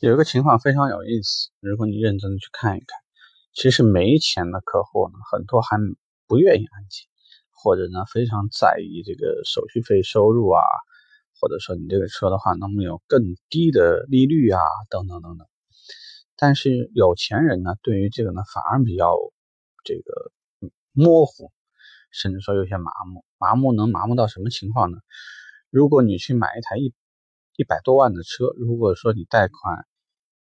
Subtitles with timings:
[0.00, 2.88] 有一个情况非常有意思，如果你认真的去看一看，
[3.54, 5.78] 其实没钱的客户呢，很多还
[6.26, 7.06] 不愿意按揭，
[7.50, 10.60] 或者呢非常在意这个手续费收入啊，
[11.40, 14.60] 或者说你这个车的话能不能有更低的利率啊，
[14.90, 15.46] 等等等等。
[16.36, 19.16] 但是有钱人呢，对于这个呢反而比较
[19.82, 20.30] 这个
[20.92, 21.50] 模糊，
[22.10, 23.24] 甚至说有些麻木。
[23.38, 24.98] 麻木能麻木到什么情况呢？
[25.70, 26.92] 如果你去买一台一
[27.56, 29.86] 一百多万的车，如果说你贷款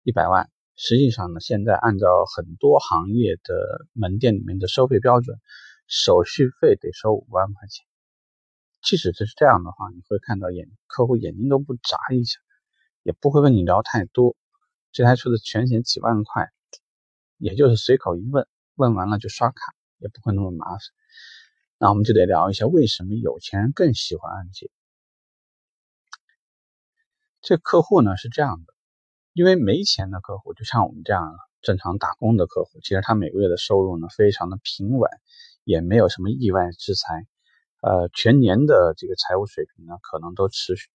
[0.03, 5.37] 一百万，实际上呢，现在按照很多行业的门店里面的收费标准，
[5.85, 7.85] 手续费得收五万块钱。
[8.81, 12.39] 即使这是这样的话，你会看到眼客户眼睛都不眨一下，
[13.03, 14.37] 也不会跟你聊太多。
[14.93, 16.49] 这台车的全险几万块，
[17.37, 20.79] 也就是随口一问，问完了就刷卡，也不会那么麻烦。
[21.79, 24.71] 那我们就得聊一下，为什么有钱人更喜欢按揭？
[27.43, 28.73] 这客户呢是这样的，
[29.33, 35.11] 因为没钱的客户，就像我们这样正常打工的客户，其实他每个月的收入呢非常的平稳，
[35.65, 37.27] 也没有什么意外之财，
[37.81, 40.87] 呃，全年的这个财务水平呢可能都持续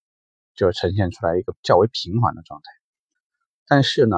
[0.54, 2.72] 就呈现出来一个较为平缓的状态。
[3.66, 4.16] 但是呢，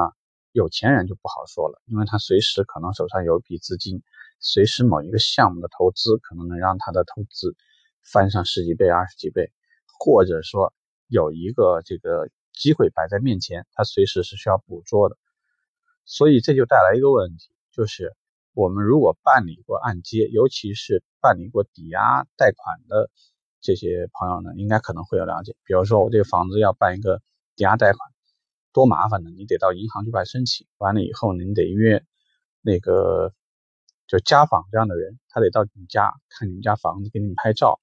[0.52, 4.04] 有钱人就不好说了，因为他随时可能手上有一笔资金，
[4.38, 7.56] 随时某一个项目的投资可能能让他的投资
[8.04, 9.50] 翻上十几倍、二十几倍，
[9.98, 10.72] 或者说。
[11.10, 15.18] 有一个这个机会摆在面前，他随时是需要捕捉的，
[16.04, 18.14] 所以这就带来一个问题，就是
[18.54, 23.10] 我们如果办理过按揭，尤其是办理过抵押贷款的
[23.60, 25.56] 这些朋友呢，应该可能会有了解。
[25.64, 27.20] 比如说我这个房子要办一个
[27.56, 28.12] 抵押贷款，
[28.72, 29.30] 多麻烦呢？
[29.30, 32.04] 你得到银行去办申请，完了以后你得约
[32.62, 33.34] 那个
[34.06, 37.80] 就家访这样的人，他得到你家看你们家房子，给你们拍照。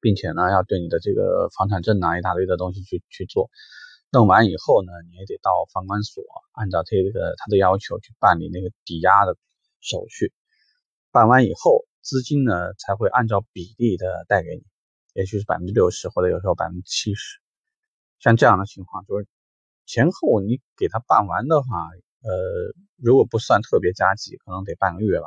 [0.00, 3.50] 并且呢，要对你的这个房产证啊一大堆的东西去去做，
[4.10, 9.36] 弄完以后呢，你也得到房管所，按照这个他的要求去办理那个抵押的
[9.80, 10.32] 手续。
[11.12, 14.62] 办完以后，资金呢才会按照比例的贷给你，
[15.14, 17.40] 也许是百分之六十，或者有时候百分之七十。
[18.20, 19.26] 像这样的情况，就是
[19.86, 21.88] 前后你给他办完的话，
[22.22, 25.26] 呃，如果不算特别加急，可能得半个月吧。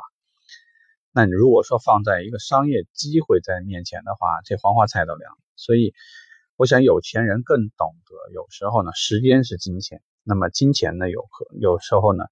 [1.16, 5.38] 那你如果说放在一个商业机会在面前的话，这黄花菜都凉了。
[5.54, 5.94] 所以，
[6.56, 10.02] 我想有钱人更懂得，有时候呢，时间是金钱。
[10.24, 12.24] 那么金钱呢，有可有时候呢，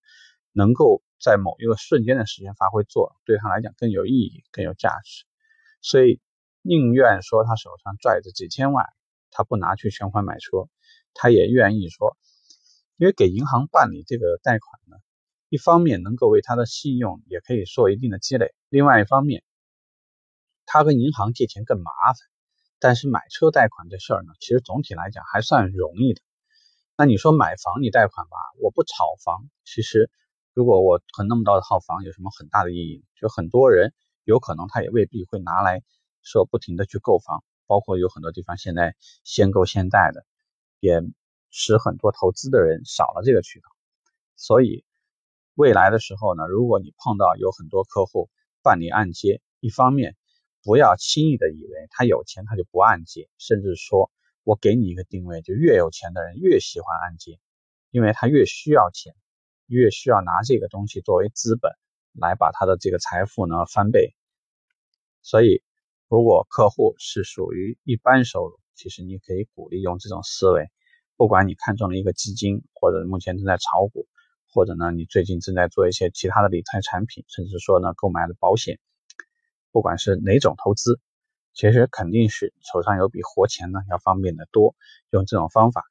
[0.50, 5.26] 能够在某一个瞬间的时间发挥作用，对他来讲更有意义、更有价值。
[5.80, 6.20] 所以，
[6.62, 8.84] 宁愿说他手上拽着几千万，
[9.30, 10.66] 他不拿去全款买车，
[11.14, 12.16] 他也愿意说，
[12.96, 14.96] 因为给银行办理这个贷款呢。
[15.52, 19.44] 一方面能够为他的信用也可以做一定的积累，另外一方面，
[20.64, 22.16] 他跟银行借钱更麻烦。
[22.78, 26.22] 但是买车贷款这事儿呢，其实总体来讲还算容易的。
[26.96, 30.10] 那你说买房你贷款吧，我不炒房，其实
[30.54, 33.04] 如果我很那么多套房，有什么很大的意义？
[33.20, 33.92] 就很多人
[34.24, 35.82] 有可能他也未必会拿来
[36.22, 40.24] 说不停的去购房，包括有很多地方现在先购先贷的，
[40.80, 41.02] 也
[41.50, 43.68] 使很多投资的人少了这个渠道，
[44.34, 44.82] 所以。
[45.54, 48.30] 未来的时候呢，如果你碰到有很多客户
[48.62, 50.16] 办理按揭，一方面
[50.62, 54.10] 不要轻易的以为他有钱他就不按揭，甚至说
[54.44, 57.38] 我给你一个定位，就越有钱的人越喜欢按揭，
[57.90, 59.14] 因为他越需要钱，
[59.66, 61.70] 越需要拿这个东西作为资本
[62.12, 64.14] 来把他的这个财富呢翻倍。
[65.20, 65.62] 所以，
[66.08, 70.70] 如果客户是属于一般收入，其实你可以鼓励用这种思维，
[71.16, 74.08] 不管你看中了一个基金，或者目前正在炒股。
[74.52, 78.78] 或者呢，你最近正在做一些其他的理财产品，甚至说呢，购买的保险，
[79.70, 81.00] 不管是哪种投资，
[81.54, 84.74] 其实肯定是手上有笔活钱呢，要方便的多。
[85.10, 85.84] 用这种方法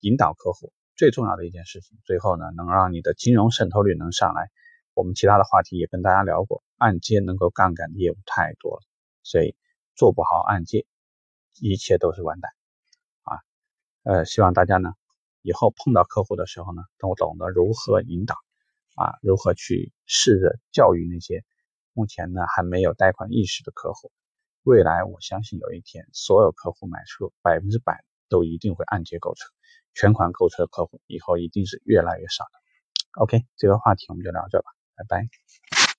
[0.00, 4.50] 引导客户，最重要的一件事情，最后呢，能让你的金融渗透率能上来。
[4.94, 8.82] 我们其他的话题也跟大家聊过，按揭能够杠杆的业务太多了，
[9.22, 9.54] 所以
[9.94, 10.86] 做不好按揭，
[11.60, 12.50] 一切都是完蛋
[13.24, 13.40] 啊。
[14.04, 14.94] 呃，希望大家呢。
[15.46, 18.34] 以后碰到客户的时候呢，都懂得如何引导，
[18.96, 21.44] 啊，如何去试着教育那些
[21.92, 24.10] 目前呢还没有贷款意识的客户。
[24.64, 29.46] 未来我相信有一天，所有客户买车百分之百都一定会按揭购车，
[29.94, 33.22] 全款购车的客户以后一定是越来越少的。
[33.22, 35.95] OK，这个话题我们就聊这吧，拜拜。